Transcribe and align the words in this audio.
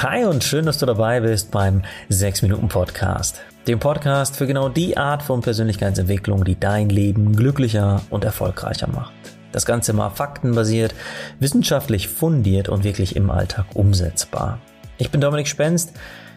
Hi 0.00 0.24
und 0.26 0.44
schön, 0.44 0.64
dass 0.64 0.78
du 0.78 0.86
dabei 0.86 1.18
bist 1.18 1.50
beim 1.50 1.82
6 2.08 2.42
Minuten 2.42 2.68
Podcast. 2.68 3.40
Dem 3.66 3.80
Podcast 3.80 4.36
für 4.36 4.46
genau 4.46 4.68
die 4.68 4.96
Art 4.96 5.24
von 5.24 5.40
Persönlichkeitsentwicklung, 5.40 6.44
die 6.44 6.54
dein 6.54 6.88
Leben 6.88 7.34
glücklicher 7.34 8.00
und 8.08 8.22
erfolgreicher 8.22 8.86
macht. 8.86 9.12
Das 9.50 9.66
Ganze 9.66 9.92
mal 9.94 10.10
faktenbasiert, 10.10 10.94
wissenschaftlich 11.40 12.06
fundiert 12.06 12.68
und 12.68 12.84
wirklich 12.84 13.16
im 13.16 13.28
Alltag 13.28 13.66
umsetzbar. 13.74 14.60
Ich 14.98 15.10
bin 15.10 15.20
Dominik 15.20 15.48
Spenst, 15.48 15.92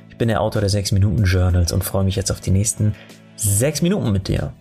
ich 0.09 0.17
bin 0.17 0.29
der 0.29 0.41
Autor 0.41 0.61
der 0.61 0.71
6 0.71 0.93
Minuten 0.93 1.25
Journals 1.25 1.71
und 1.71 1.83
freue 1.83 2.03
mich 2.03 2.15
jetzt 2.15 2.31
auf 2.31 2.41
die 2.41 2.49
nächsten 2.49 2.95
6 3.35 3.83
Minuten 3.83 4.11
mit 4.11 4.27
dir. 4.27 4.53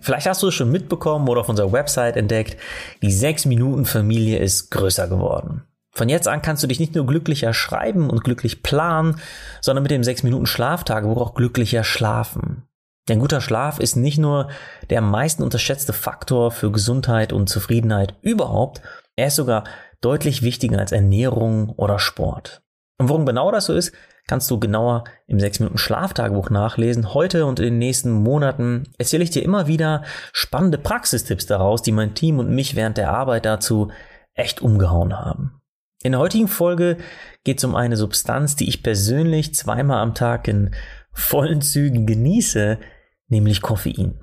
Vielleicht 0.00 0.26
hast 0.26 0.42
du 0.42 0.48
es 0.48 0.54
schon 0.54 0.70
mitbekommen 0.70 1.26
oder 1.26 1.40
auf 1.40 1.48
unserer 1.48 1.72
Website 1.72 2.18
entdeckt, 2.18 2.58
die 3.00 3.12
6 3.12 3.46
Minuten 3.46 3.86
Familie 3.86 4.40
ist 4.40 4.70
größer 4.70 5.08
geworden. 5.08 5.62
Von 5.96 6.10
jetzt 6.10 6.28
an 6.28 6.42
kannst 6.42 6.62
du 6.62 6.66
dich 6.66 6.78
nicht 6.78 6.94
nur 6.94 7.06
glücklicher 7.06 7.54
schreiben 7.54 8.10
und 8.10 8.22
glücklich 8.22 8.62
planen, 8.62 9.18
sondern 9.62 9.82
mit 9.82 9.90
dem 9.90 10.04
6 10.04 10.24
Minuten 10.24 10.44
Schlaftagebuch 10.44 11.16
auch 11.22 11.34
glücklicher 11.34 11.84
schlafen. 11.84 12.64
Denn 13.08 13.18
guter 13.18 13.40
Schlaf 13.40 13.78
ist 13.78 13.96
nicht 13.96 14.18
nur 14.18 14.50
der 14.90 14.98
am 14.98 15.10
meisten 15.10 15.42
unterschätzte 15.42 15.94
Faktor 15.94 16.50
für 16.50 16.70
Gesundheit 16.70 17.32
und 17.32 17.48
Zufriedenheit 17.48 18.14
überhaupt, 18.20 18.82
er 19.16 19.28
ist 19.28 19.36
sogar 19.36 19.64
deutlich 20.02 20.42
wichtiger 20.42 20.78
als 20.78 20.92
Ernährung 20.92 21.70
oder 21.70 21.98
Sport. 21.98 22.60
Und 22.98 23.08
warum 23.08 23.24
genau 23.24 23.50
das 23.50 23.64
so 23.64 23.72
ist, 23.72 23.94
kannst 24.26 24.50
du 24.50 24.60
genauer 24.60 25.04
im 25.26 25.40
6 25.40 25.60
Minuten 25.60 25.78
Schlaftagebuch 25.78 26.50
nachlesen. 26.50 27.14
Heute 27.14 27.46
und 27.46 27.58
in 27.58 27.64
den 27.64 27.78
nächsten 27.78 28.10
Monaten 28.10 28.82
erzähle 28.98 29.24
ich 29.24 29.30
dir 29.30 29.42
immer 29.42 29.66
wieder 29.66 30.02
spannende 30.34 30.76
Praxistipps 30.76 31.46
daraus, 31.46 31.80
die 31.80 31.92
mein 31.92 32.14
Team 32.14 32.38
und 32.38 32.50
mich 32.50 32.76
während 32.76 32.98
der 32.98 33.12
Arbeit 33.12 33.46
dazu 33.46 33.90
echt 34.34 34.60
umgehauen 34.60 35.18
haben. 35.18 35.62
In 36.06 36.12
der 36.12 36.20
heutigen 36.20 36.46
Folge 36.46 36.98
geht 37.42 37.58
es 37.58 37.64
um 37.64 37.74
eine 37.74 37.96
Substanz, 37.96 38.54
die 38.54 38.68
ich 38.68 38.84
persönlich 38.84 39.56
zweimal 39.56 39.98
am 39.98 40.14
Tag 40.14 40.46
in 40.46 40.72
vollen 41.10 41.62
Zügen 41.62 42.06
genieße, 42.06 42.78
nämlich 43.26 43.60
Koffein. 43.60 44.22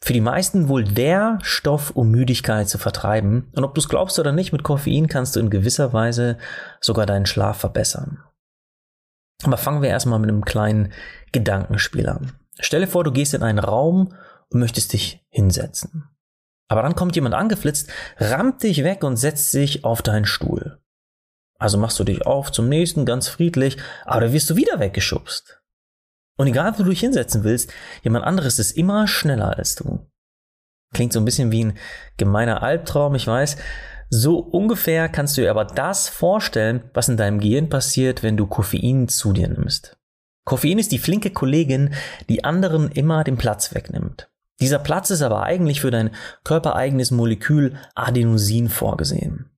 Für 0.00 0.12
die 0.12 0.20
meisten 0.20 0.66
wohl 0.66 0.82
der 0.82 1.38
Stoff, 1.42 1.92
um 1.92 2.10
Müdigkeit 2.10 2.68
zu 2.68 2.78
vertreiben. 2.78 3.48
Und 3.54 3.62
ob 3.62 3.76
du 3.76 3.80
es 3.80 3.88
glaubst 3.88 4.18
oder 4.18 4.32
nicht, 4.32 4.50
mit 4.50 4.64
Koffein 4.64 5.06
kannst 5.06 5.36
du 5.36 5.40
in 5.40 5.50
gewisser 5.50 5.92
Weise 5.92 6.36
sogar 6.80 7.06
deinen 7.06 7.26
Schlaf 7.26 7.58
verbessern. 7.58 8.18
Aber 9.44 9.56
fangen 9.56 9.82
wir 9.82 9.90
erstmal 9.90 10.18
mit 10.18 10.30
einem 10.30 10.44
kleinen 10.44 10.92
Gedankenspiel 11.30 12.08
an. 12.08 12.32
Stelle 12.58 12.88
vor, 12.88 13.04
du 13.04 13.12
gehst 13.12 13.34
in 13.34 13.44
einen 13.44 13.60
Raum 13.60 14.14
und 14.48 14.58
möchtest 14.58 14.92
dich 14.92 15.24
hinsetzen. 15.28 16.08
Aber 16.66 16.82
dann 16.82 16.96
kommt 16.96 17.14
jemand 17.14 17.36
angeflitzt, 17.36 17.88
rammt 18.18 18.64
dich 18.64 18.82
weg 18.82 19.04
und 19.04 19.16
setzt 19.16 19.52
sich 19.52 19.84
auf 19.84 20.02
deinen 20.02 20.24
Stuhl. 20.24 20.73
Also 21.64 21.78
machst 21.78 21.98
du 21.98 22.04
dich 22.04 22.26
auf 22.26 22.52
zum 22.52 22.68
nächsten 22.68 23.06
ganz 23.06 23.26
friedlich, 23.26 23.78
aber 24.04 24.20
da 24.20 24.32
wirst 24.34 24.50
du 24.50 24.56
wieder 24.56 24.80
weggeschubst. 24.80 25.62
Und 26.36 26.46
egal, 26.46 26.74
wo 26.74 26.82
du 26.82 26.90
dich 26.90 27.00
hinsetzen 27.00 27.42
willst, 27.42 27.72
jemand 28.02 28.26
anderes 28.26 28.58
ist 28.58 28.72
immer 28.72 29.08
schneller 29.08 29.56
als 29.56 29.74
du. 29.74 30.06
Klingt 30.92 31.14
so 31.14 31.20
ein 31.20 31.24
bisschen 31.24 31.52
wie 31.52 31.64
ein 31.64 31.78
gemeiner 32.18 32.62
Albtraum, 32.62 33.14
ich 33.14 33.26
weiß. 33.26 33.56
So 34.10 34.40
ungefähr 34.40 35.08
kannst 35.08 35.38
du 35.38 35.40
dir 35.40 35.50
aber 35.50 35.64
das 35.64 36.10
vorstellen, 36.10 36.84
was 36.92 37.08
in 37.08 37.16
deinem 37.16 37.40
Gehirn 37.40 37.70
passiert, 37.70 38.22
wenn 38.22 38.36
du 38.36 38.46
Koffein 38.46 39.08
zu 39.08 39.32
dir 39.32 39.48
nimmst. 39.48 39.96
Koffein 40.44 40.78
ist 40.78 40.92
die 40.92 40.98
flinke 40.98 41.30
Kollegin, 41.30 41.94
die 42.28 42.44
anderen 42.44 42.90
immer 42.90 43.24
den 43.24 43.38
Platz 43.38 43.74
wegnimmt. 43.74 44.28
Dieser 44.60 44.80
Platz 44.80 45.08
ist 45.08 45.22
aber 45.22 45.44
eigentlich 45.44 45.80
für 45.80 45.90
dein 45.90 46.10
körpereigenes 46.44 47.10
Molekül 47.10 47.74
Adenosin 47.94 48.68
vorgesehen. 48.68 49.48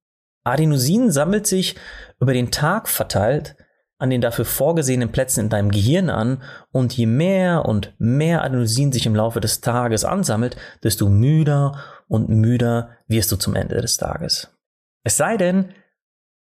Adenosin 0.47 1.11
sammelt 1.11 1.47
sich 1.47 1.77
über 2.21 2.33
den 2.33 2.51
Tag 2.51 2.89
verteilt 2.89 3.57
an 3.99 4.11
den 4.11 4.21
dafür 4.21 4.45
vorgesehenen 4.45 5.11
Plätzen 5.11 5.41
in 5.41 5.49
deinem 5.49 5.71
Gehirn 5.71 6.11
an 6.11 6.43
und 6.71 6.93
je 6.97 7.07
mehr 7.07 7.65
und 7.65 7.95
mehr 7.99 8.45
Adenosin 8.45 8.93
sich 8.93 9.07
im 9.07 9.15
Laufe 9.15 9.41
des 9.41 9.63
Tages 9.63 10.05
ansammelt, 10.05 10.57
desto 10.83 11.09
müder 11.09 11.83
und 12.07 12.29
müder 12.29 12.91
wirst 13.07 13.33
du 13.33 13.37
zum 13.37 13.55
Ende 13.55 13.81
des 13.81 13.97
Tages. 13.97 14.55
Es 15.03 15.17
sei 15.17 15.37
denn, 15.37 15.73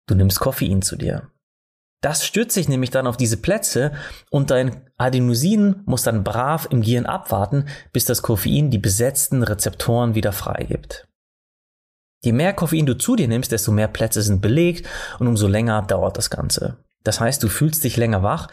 du 0.07 0.15
nimmst 0.15 0.39
Koffein 0.39 0.83
zu 0.83 0.97
dir. 0.97 1.29
Das 2.03 2.25
stürzt 2.25 2.55
sich 2.55 2.69
nämlich 2.69 2.91
dann 2.91 3.07
auf 3.07 3.17
diese 3.17 3.37
Plätze 3.37 3.93
und 4.31 4.51
dein 4.51 4.89
Adenosin 4.97 5.83
muss 5.85 6.03
dann 6.03 6.25
brav 6.25 6.69
im 6.71 6.83
Gehirn 6.83 7.05
abwarten, 7.05 7.67
bis 7.93 8.05
das 8.05 8.23
Koffein 8.23 8.71
die 8.71 8.79
besetzten 8.79 9.43
Rezeptoren 9.43 10.15
wieder 10.15 10.33
freigibt. 10.33 11.10
Je 12.23 12.33
mehr 12.33 12.53
Koffein 12.53 12.87
du 12.87 12.97
zu 12.99 13.17
dir 13.17 13.29
nimmst, 13.29 13.51
desto 13.51 13.73
mehr 13.73 13.89
Plätze 13.89 14.23
sind 14.23 14.43
belegt 14.43 14.87
und 15.19 15.27
umso 15.27 15.49
länger 15.49 15.83
dauert 15.83 16.19
das 16.19 16.29
Ganze. 16.29 16.77
Das 17.03 17.19
heißt, 17.19 17.43
du 17.43 17.49
fühlst 17.49 17.83
dich 17.83 17.97
länger 17.97 18.23
wach, 18.23 18.49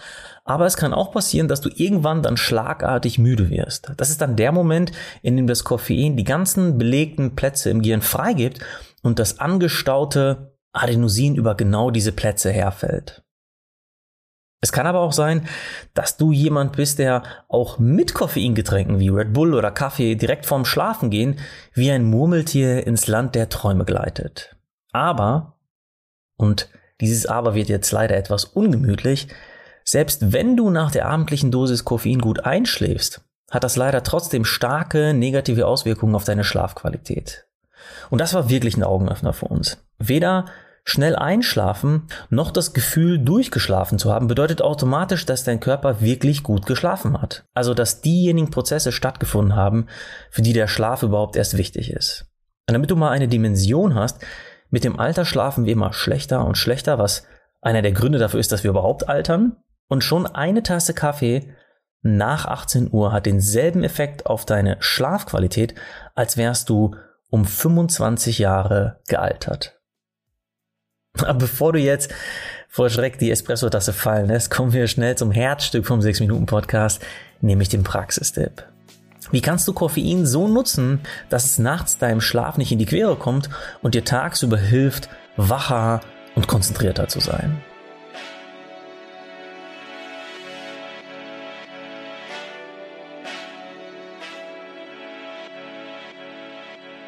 aber 0.45 0.65
es 0.65 0.77
kann 0.77 0.93
auch 0.93 1.11
passieren, 1.11 1.49
dass 1.49 1.59
du 1.59 1.69
irgendwann 1.75 2.23
dann 2.23 2.37
schlagartig 2.37 3.19
müde 3.19 3.49
wirst. 3.49 3.91
Das 3.97 4.09
ist 4.09 4.21
dann 4.21 4.37
der 4.37 4.53
Moment, 4.53 4.93
in 5.21 5.35
dem 5.35 5.47
das 5.47 5.65
Koffein 5.65 6.15
die 6.15 6.23
ganzen 6.23 6.77
belegten 6.77 7.35
Plätze 7.35 7.69
im 7.69 7.81
Gehirn 7.81 8.01
freigibt 8.01 8.61
und 9.03 9.19
das 9.19 9.39
angestaute 9.39 10.53
Adenosin 10.71 11.35
über 11.35 11.55
genau 11.55 11.91
diese 11.91 12.13
Plätze 12.13 12.51
herfällt. 12.51 13.23
Es 14.59 14.71
kann 14.71 14.87
aber 14.87 15.01
auch 15.01 15.13
sein, 15.13 15.47
dass 15.93 16.17
du 16.17 16.31
jemand 16.31 16.75
bist, 16.75 16.97
der 16.97 17.23
auch 17.47 17.77
mit 17.77 18.13
Koffeingetränken 18.15 18.99
wie 18.99 19.09
Red 19.09 19.33
Bull 19.33 19.53
oder 19.53 19.69
Kaffee 19.69 20.15
direkt 20.15 20.47
vorm 20.47 20.65
Schlafengehen 20.65 21.37
wie 21.73 21.91
ein 21.91 22.03
Murmeltier 22.03 22.85
ins 22.87 23.07
Land 23.07 23.35
der 23.35 23.49
Träume 23.49 23.85
gleitet. 23.85 24.55
Aber, 24.91 25.57
und 26.37 26.69
dieses 27.01 27.27
Aber 27.27 27.53
wird 27.53 27.69
jetzt 27.69 27.91
leider 27.91 28.17
etwas 28.17 28.45
ungemütlich, 28.45 29.27
selbst 29.83 30.33
wenn 30.33 30.57
du 30.57 30.71
nach 30.71 30.91
der 30.91 31.07
abendlichen 31.07 31.51
Dosis 31.51 31.85
Koffein 31.85 32.19
gut 32.19 32.43
einschläfst, 32.43 33.21
hat 33.51 33.63
das 33.63 33.75
leider 33.75 34.03
trotzdem 34.03 34.43
starke 34.43 35.13
negative 35.13 35.67
Auswirkungen 35.67 36.15
auf 36.15 36.23
deine 36.23 36.43
Schlafqualität. 36.43 37.45
Und 38.09 38.19
das 38.19 38.33
war 38.33 38.49
wirklich 38.49 38.75
ein 38.75 38.83
Augenöffner 38.83 39.33
für 39.33 39.45
uns. 39.45 39.77
Weder 39.99 40.45
Schnell 40.89 41.17
einschlafen, 41.17 42.03
noch 42.29 42.49
das 42.49 42.71
Gefühl 42.71 43.19
durchgeschlafen 43.19 43.99
zu 43.99 44.13
haben, 44.13 44.27
bedeutet 44.27 44.61
automatisch, 44.61 45.25
dass 45.25 45.43
dein 45.43 45.59
Körper 45.59 45.99
wirklich 45.99 46.43
gut 46.43 46.65
geschlafen 46.65 47.21
hat. 47.21 47.43
Also, 47.53 47.73
dass 47.73 47.99
diejenigen 47.99 48.51
Prozesse 48.51 48.93
stattgefunden 48.93 49.53
haben, 49.53 49.87
für 50.31 50.41
die 50.41 50.53
der 50.53 50.69
Schlaf 50.69 51.03
überhaupt 51.03 51.35
erst 51.35 51.57
wichtig 51.57 51.91
ist. 51.91 52.27
Und 52.69 52.73
damit 52.73 52.89
du 52.89 52.95
mal 52.95 53.09
eine 53.09 53.27
Dimension 53.27 53.95
hast, 53.95 54.25
mit 54.69 54.85
dem 54.85 54.97
Alter 54.97 55.25
schlafen 55.25 55.65
wir 55.65 55.73
immer 55.73 55.91
schlechter 55.91 56.45
und 56.45 56.57
schlechter, 56.57 56.97
was 56.97 57.23
einer 57.59 57.81
der 57.81 57.91
Gründe 57.91 58.17
dafür 58.17 58.39
ist, 58.39 58.53
dass 58.53 58.63
wir 58.63 58.71
überhaupt 58.71 59.09
altern. 59.09 59.57
Und 59.89 60.05
schon 60.05 60.25
eine 60.25 60.63
Tasse 60.63 60.93
Kaffee 60.93 61.53
nach 62.01 62.45
18 62.45 62.93
Uhr 62.93 63.11
hat 63.11 63.25
denselben 63.25 63.83
Effekt 63.83 64.25
auf 64.25 64.45
deine 64.45 64.77
Schlafqualität, 64.79 65.75
als 66.15 66.37
wärst 66.37 66.69
du 66.69 66.95
um 67.29 67.43
25 67.43 68.39
Jahre 68.39 69.01
gealtert. 69.09 69.76
Aber 71.23 71.39
bevor 71.39 71.73
du 71.73 71.79
jetzt 71.79 72.13
vor 72.69 72.89
Schreck 72.89 73.17
die 73.17 73.31
Espresso-Tasse 73.31 73.93
fallen 73.93 74.27
lässt, 74.27 74.51
kommen 74.51 74.73
wir 74.73 74.87
schnell 74.87 75.15
zum 75.15 75.31
Herzstück 75.31 75.85
vom 75.85 75.99
6-Minuten-Podcast, 75.99 77.03
nämlich 77.41 77.69
dem 77.69 77.83
Praxistipp. 77.83 78.63
Wie 79.31 79.41
kannst 79.41 79.67
du 79.67 79.73
Koffein 79.73 80.25
so 80.25 80.47
nutzen, 80.47 81.01
dass 81.29 81.45
es 81.45 81.57
nachts 81.57 81.97
deinem 81.97 82.21
Schlaf 82.21 82.57
nicht 82.57 82.71
in 82.71 82.79
die 82.79 82.85
Quere 82.85 83.15
kommt 83.15 83.49
und 83.81 83.93
dir 83.93 84.05
tagsüber 84.05 84.57
hilft, 84.57 85.09
wacher 85.35 86.01
und 86.35 86.47
konzentrierter 86.47 87.07
zu 87.07 87.19
sein? 87.19 87.61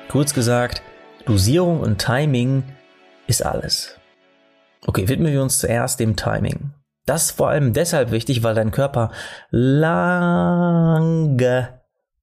Kurz 0.09 0.33
gesagt, 0.33 0.81
Dosierung 1.25 1.81
und 1.81 1.99
Timing 1.99 2.63
ist 3.27 3.45
alles. 3.45 3.98
Okay, 4.85 5.07
widmen 5.07 5.31
wir 5.31 5.41
uns 5.41 5.59
zuerst 5.59 5.99
dem 5.99 6.15
Timing. 6.15 6.71
Das 7.05 7.25
ist 7.25 7.31
vor 7.31 7.49
allem 7.49 7.73
deshalb 7.73 8.11
wichtig, 8.11 8.43
weil 8.43 8.55
dein 8.55 8.71
Körper 8.71 9.11
lange 9.49 10.99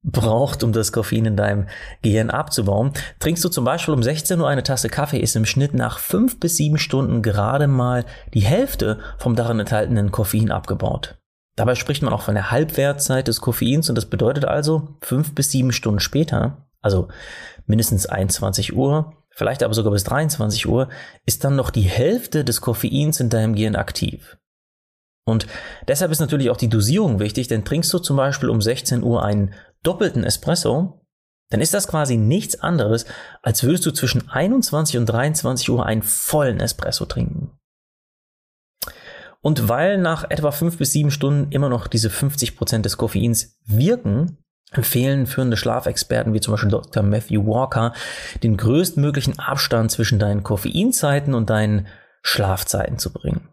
braucht, 0.07 0.63
um 0.63 0.73
das 0.73 0.93
Koffein 0.93 1.25
in 1.25 1.37
deinem 1.37 1.67
Gehirn 2.03 2.31
abzubauen. 2.31 2.93
Trinkst 3.19 3.45
du 3.45 3.49
zum 3.49 3.65
Beispiel 3.65 3.93
um 3.93 4.03
16 4.03 4.41
Uhr 4.41 4.49
eine 4.49 4.63
Tasse 4.63 4.89
Kaffee, 4.89 5.19
ist 5.19 5.35
im 5.35 5.45
Schnitt 5.45 5.75
nach 5.75 5.99
fünf 5.99 6.39
bis 6.39 6.57
sieben 6.57 6.79
Stunden 6.79 7.23
gerade 7.23 7.67
mal 7.67 8.05
die 8.33 8.45
Hälfte 8.45 9.01
vom 9.19 9.35
darin 9.35 9.59
enthaltenen 9.59 10.13
Koffein 10.13 10.53
abgebaut. 10.53 11.19
Dabei 11.57 11.75
spricht 11.75 12.03
man 12.03 12.13
auch 12.13 12.23
von 12.23 12.35
der 12.35 12.51
Halbwertzeit 12.51 13.29
des 13.29 13.41
Koffeins 13.41 13.89
und 13.89 13.97
das 13.97 14.07
bedeutet 14.07 14.45
also 14.45 14.97
fünf 15.01 15.35
bis 15.35 15.51
sieben 15.51 15.73
Stunden 15.73 16.01
später, 16.01 16.69
also 16.81 17.09
mindestens 17.67 18.07
21 18.07 18.77
Uhr, 18.77 19.15
vielleicht 19.37 19.63
aber 19.63 19.75
sogar 19.75 19.93
bis 19.93 20.05
23 20.05 20.67
Uhr, 20.67 20.89
ist 21.27 21.45
dann 21.45 21.57
noch 21.57 21.71
die 21.71 21.83
Hälfte 21.83 22.43
des 22.43 22.63
Koffeins 22.63 23.21
in 23.21 23.29
deinem 23.29 23.55
Gehirn 23.55 23.77
aktiv. 23.77 24.39
Und 25.29 25.47
deshalb 25.87 26.11
ist 26.11 26.21
natürlich 26.21 26.51
auch 26.51 26.57
die 26.57 26.71
Dosierung 26.71 27.19
wichtig, 27.19 27.47
denn 27.47 27.65
trinkst 27.65 27.93
du 27.93 27.99
zum 27.99 28.17
Beispiel 28.17 28.49
um 28.49 28.63
16 28.63 29.03
Uhr 29.03 29.23
einen 29.23 29.53
doppelten 29.83 30.25
Espresso, 30.25 31.03
dann 31.51 31.61
ist 31.61 31.75
das 31.75 31.87
quasi 31.87 32.17
nichts 32.17 32.61
anderes, 32.61 33.05
als 33.43 33.63
würdest 33.63 33.85
du 33.87 33.91
zwischen 33.91 34.29
21 34.29 34.97
und 34.97 35.07
23 35.07 35.69
Uhr 35.71 35.85
einen 35.85 36.03
vollen 36.03 36.59
Espresso 36.59 37.05
trinken. 37.05 37.57
Und 39.43 39.69
weil 39.69 39.99
nach 39.99 40.29
etwa 40.31 40.51
fünf 40.51 40.79
bis 40.79 40.93
sieben 40.93 41.11
Stunden 41.11 41.53
immer 41.53 41.69
noch 41.69 41.87
diese 41.89 42.11
50 42.11 42.57
Prozent 42.57 42.85
des 42.85 42.97
Koffeins 42.97 43.59
wirken, 43.65 44.39
empfehlen 44.73 45.27
führende 45.27 45.57
Schlafexperten 45.57 46.35
wie 46.35 46.41
zum 46.41 46.53
Beispiel 46.53 46.71
Dr. 46.71 47.03
Matthew 47.03 47.47
Walker 47.47 47.93
den 48.43 48.57
größtmöglichen 48.57 49.39
Abstand 49.39 49.91
zwischen 49.91 50.19
deinen 50.19 50.43
Koffeinzeiten 50.43 51.35
und 51.35 51.51
deinen 51.51 51.87
Schlafzeiten 52.23 52.99
zu 52.99 53.13
bringen. 53.13 53.49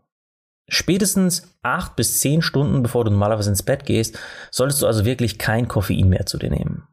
Spätestens 0.67 1.55
acht 1.61 1.95
bis 1.95 2.19
zehn 2.19 2.41
Stunden 2.41 2.81
bevor 2.81 3.05
du 3.05 3.11
normalerweise 3.11 3.49
ins 3.49 3.63
Bett 3.63 3.85
gehst, 3.85 4.17
solltest 4.49 4.81
du 4.81 4.87
also 4.87 5.05
wirklich 5.05 5.37
kein 5.37 5.67
Koffein 5.67 6.09
mehr 6.09 6.25
zu 6.25 6.37
dir 6.37 6.49
nehmen. 6.49 6.87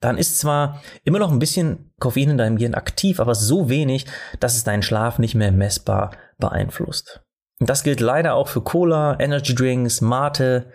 Dann 0.00 0.18
ist 0.18 0.38
zwar 0.38 0.82
immer 1.04 1.18
noch 1.18 1.32
ein 1.32 1.38
bisschen 1.38 1.92
Koffein 1.98 2.30
in 2.30 2.38
deinem 2.38 2.58
Gehirn 2.58 2.74
aktiv, 2.74 3.18
aber 3.18 3.34
so 3.34 3.68
wenig, 3.68 4.06
dass 4.40 4.54
es 4.54 4.64
deinen 4.64 4.82
Schlaf 4.82 5.18
nicht 5.18 5.34
mehr 5.34 5.52
messbar 5.52 6.12
beeinflusst. 6.38 7.22
Und 7.58 7.70
das 7.70 7.82
gilt 7.82 8.00
leider 8.00 8.34
auch 8.34 8.48
für 8.48 8.60
Cola, 8.60 9.18
Energy 9.18 9.54
Drinks, 9.54 10.02
Mate, 10.02 10.70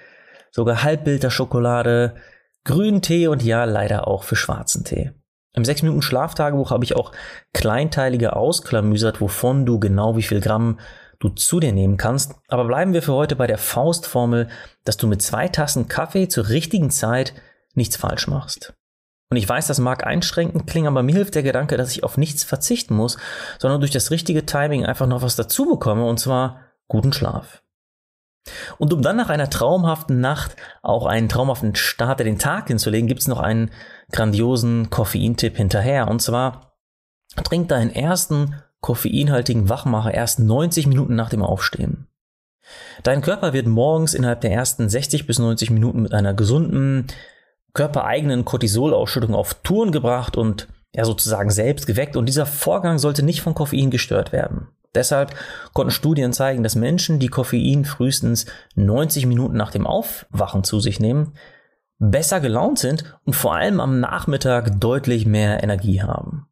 sogar 0.52 0.84
Halbbildter-Schokolade, 0.84 2.16
grünen 2.64 3.02
Tee 3.02 3.28
und 3.28 3.44
ja, 3.44 3.66
leider 3.66 4.08
auch 4.08 4.24
für 4.24 4.36
schwarzen 4.36 4.84
Tee. 4.84 5.12
Im 5.54 5.66
6 5.66 5.82
Minuten 5.82 6.02
Schlaftagebuch 6.02 6.72
habe 6.72 6.84
ich 6.84 6.96
auch 6.96 7.12
kleinteilige 7.54 8.36
ausklamüsert, 8.36 9.20
wovon 9.20 9.66
du 9.66 9.80
genau 9.80 10.16
wie 10.16 10.24
viel 10.24 10.40
Gramm 10.40 10.80
du 11.20 11.30
zu 11.30 11.60
dir 11.60 11.74
nehmen 11.74 11.98
kannst. 11.98 12.36
Aber 12.48 12.66
bleiben 12.66 12.94
wir 12.94 13.02
für 13.02 13.14
heute 13.14 13.36
bei 13.36 13.48
der 13.48 13.58
Faustformel, 13.58 14.48
dass 14.86 14.98
du 14.98 15.08
mit 15.08 15.22
zwei 15.22 15.48
Tassen 15.50 15.88
Kaffee 15.88 16.30
zur 16.30 16.50
richtigen 16.50 16.90
Zeit 16.90 17.34
nichts 17.74 17.98
falsch 17.98 18.28
machst. 18.28 18.74
Und 19.30 19.38
ich 19.38 19.48
weiß, 19.48 19.68
das 19.68 19.80
mag 19.80 20.06
einschränkend 20.06 20.68
klingen, 20.68 20.88
aber 20.88 21.04
mir 21.04 21.16
hilft 21.16 21.36
der 21.36 21.44
Gedanke, 21.44 21.78
dass 21.78 21.92
ich 21.92 22.04
auf 22.04 22.18
nichts 22.18 22.44
verzichten 22.44 22.96
muss, 22.96 23.18
sondern 23.60 23.80
durch 23.80 23.92
das 23.92 24.12
richtige 24.12 24.46
Timing 24.46 24.86
einfach 24.86 25.08
noch 25.08 25.22
was 25.22 25.38
dazu 25.38 25.66
bekomme, 25.66 26.06
und 26.06 26.20
zwar 26.20 26.60
guten 26.90 27.14
Schlaf. 27.14 27.64
Und 28.78 28.92
um 28.92 29.02
dann 29.02 29.18
nach 29.18 29.30
einer 29.30 29.50
traumhaften 29.50 30.20
Nacht 30.20 30.56
auch 30.82 31.06
einen 31.06 31.30
traumhaften 31.30 31.76
Start 31.76 32.22
in 32.22 32.26
den 32.26 32.40
Tag 32.40 32.68
hinzulegen, 32.68 33.08
gibt 33.08 33.22
es 33.22 33.28
noch 33.28 33.40
einen 33.40 33.72
grandiosen 34.12 34.90
Koffeintipp 34.90 35.58
hinterher. 35.58 36.08
Und 36.08 36.22
zwar 36.22 36.74
trink 37.44 37.70
deinen 37.70 37.92
ersten 37.92 38.56
koffeinhaltigen 38.82 39.70
Wachmacher 39.70 40.14
erst 40.14 40.40
90 40.40 40.88
Minuten 40.88 41.16
nach 41.16 41.30
dem 41.30 41.44
Aufstehen. 41.44 42.08
Dein 43.04 43.22
Körper 43.22 43.54
wird 43.54 43.68
morgens 43.68 44.14
innerhalb 44.14 44.42
der 44.42 44.52
ersten 44.52 44.90
60 44.90 45.28
bis 45.28 45.40
90 45.40 45.70
Minuten 45.72 46.02
mit 46.02 46.14
einer 46.14 46.34
gesunden, 46.34 47.08
körpereigenen 47.74 48.46
Cortisolausschüttung 48.46 49.36
auf 49.36 49.56
Touren 49.56 49.92
gebracht 49.92 50.36
und 50.36 50.68
ja 50.94 51.06
sozusagen 51.06 51.52
selbst 51.52 51.88
geweckt 51.88 52.18
und 52.18 52.26
dieser 52.26 52.46
Vorgang 52.46 52.98
sollte 52.98 53.24
nicht 53.24 53.42
von 53.42 53.54
Koffein 53.54 53.92
gestört 53.92 54.32
werden. 54.32 54.68
Deshalb 54.94 55.36
konnten 55.74 55.92
Studien 55.92 56.34
zeigen, 56.34 56.64
dass 56.64 56.76
Menschen, 56.76 57.20
die 57.20 57.30
Koffein 57.30 57.86
frühestens 57.86 58.46
90 58.76 59.26
Minuten 59.26 59.56
nach 59.56 59.72
dem 59.72 59.88
Aufwachen 59.88 60.64
zu 60.64 60.80
sich 60.80 61.00
nehmen, 61.00 61.34
besser 61.98 62.40
gelaunt 62.40 62.80
sind 62.80 63.18
und 63.26 63.34
vor 63.34 63.56
allem 63.56 63.80
am 63.80 64.00
Nachmittag 64.00 64.80
deutlich 64.80 65.26
mehr 65.26 65.64
Energie 65.64 66.02
haben. 66.02 66.48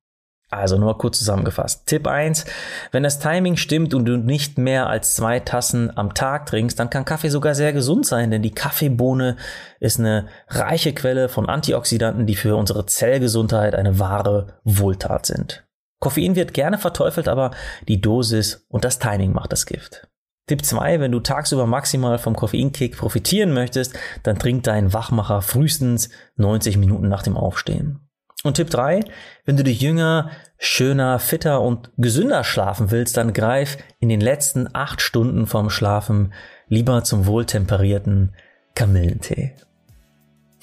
Also 0.52 0.80
nur 0.80 0.98
kurz 0.98 1.20
zusammengefasst. 1.20 1.86
Tipp 1.86 2.08
1. 2.08 2.46
Wenn 2.92 3.04
das 3.04 3.20
Timing 3.20 3.56
stimmt 3.56 3.94
und 3.94 4.06
du 4.06 4.18
nicht 4.18 4.58
mehr 4.58 4.88
als 4.88 5.16
zwei 5.16 5.40
Tassen 5.40 5.96
am 5.96 6.16
Tag 6.16 6.48
trinkst, 6.48 6.80
dann 6.80 6.90
kann 6.90 7.06
Kaffee 7.06 7.30
sogar 7.30 7.54
sehr 7.54 7.72
gesund 7.72 8.08
sein, 8.08 8.32
denn 8.32 8.42
die 8.42 8.54
Kaffeebohne 8.54 9.38
ist 9.80 10.00
eine 10.00 10.28
reiche 10.48 10.94
Quelle 10.94 11.30
von 11.30 11.48
Antioxidanten, 11.48 12.26
die 12.26 12.36
für 12.36 12.56
unsere 12.56 12.88
Zellgesundheit 12.88 13.76
eine 13.76 14.00
wahre 14.00 14.60
Wohltat 14.64 15.28
sind. 15.28 15.64
Koffein 16.00 16.36
wird 16.36 16.54
gerne 16.54 16.78
verteufelt, 16.78 17.28
aber 17.28 17.52
die 17.88 18.02
Dosis 18.02 18.66
und 18.70 18.86
das 18.86 19.00
Timing 19.00 19.34
macht 19.34 19.52
das 19.52 19.66
Gift. 19.66 20.08
Tipp 20.48 20.66
2, 20.66 21.00
wenn 21.00 21.12
du 21.12 21.20
tagsüber 21.20 21.68
maximal 21.68 22.18
vom 22.18 22.36
Koffeinkick 22.36 22.98
profitieren 22.98 23.54
möchtest, 23.54 23.94
dann 24.24 24.40
trink 24.40 24.64
deinen 24.64 24.94
Wachmacher 24.94 25.44
frühestens 25.44 26.10
90 26.38 26.78
Minuten 26.78 27.08
nach 27.08 27.22
dem 27.22 27.38
Aufstehen. 27.38 28.10
Und 28.44 28.56
Tipp 28.56 28.70
3, 28.70 29.02
wenn 29.46 29.58
du 29.58 29.64
dich 29.64 29.82
jünger, 29.82 30.32
schöner, 30.58 31.20
fitter 31.20 31.62
und 31.62 31.92
gesünder 31.98 32.44
schlafen 32.44 32.90
willst, 32.90 33.18
dann 33.18 33.34
greif 33.34 33.78
in 34.00 34.10
den 34.10 34.22
letzten 34.22 34.74
acht 34.74 35.02
Stunden 35.02 35.46
vorm 35.46 35.70
Schlafen 35.70 36.34
lieber 36.68 37.04
zum 37.04 37.26
wohltemperierten 37.26 38.34
Kamillentee. 38.76 39.56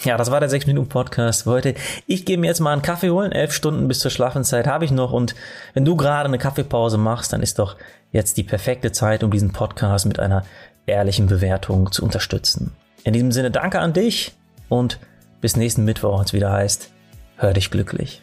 Ja, 0.04 0.16
das 0.16 0.30
war 0.30 0.40
der 0.40 0.50
6-Minuten-Podcast 0.50 1.44
für 1.44 1.50
heute. 1.50 1.74
Ich 2.06 2.26
gehe 2.26 2.36
mir 2.36 2.48
jetzt 2.48 2.60
mal 2.60 2.72
einen 2.72 2.82
Kaffee 2.82 3.10
holen. 3.10 3.32
Elf 3.32 3.52
Stunden 3.52 3.88
bis 3.88 4.00
zur 4.00 4.10
Schlafenszeit 4.10 4.66
habe 4.66 4.84
ich 4.84 4.90
noch. 4.90 5.12
Und 5.12 5.34
wenn 5.72 5.86
du 5.86 5.96
gerade 5.96 6.26
eine 6.28 6.38
Kaffeepause 6.38 6.98
machst, 6.98 7.32
dann 7.32 7.42
ist 7.42 7.58
doch 7.58 7.76
jetzt 8.12 8.36
die 8.36 8.42
perfekte 8.42 8.92
Zeit, 8.92 9.24
um 9.24 9.30
diesen 9.30 9.52
Podcast 9.52 10.06
mit 10.06 10.18
einer 10.18 10.44
ehrlichen 10.84 11.26
Bewertung 11.26 11.90
zu 11.92 12.04
unterstützen. 12.04 12.72
In 13.04 13.14
diesem 13.14 13.32
Sinne 13.32 13.50
danke 13.50 13.80
an 13.80 13.92
dich 13.92 14.34
und 14.68 14.98
bis 15.40 15.56
nächsten 15.56 15.84
Mittwoch, 15.84 16.18
wenn 16.18 16.24
es 16.24 16.32
wieder 16.32 16.52
heißt, 16.52 16.90
hör 17.36 17.52
dich 17.52 17.70
glücklich. 17.70 18.22